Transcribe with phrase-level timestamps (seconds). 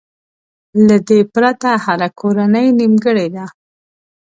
[0.87, 3.45] له دې پرته هره کورنۍ نيمګړې ده.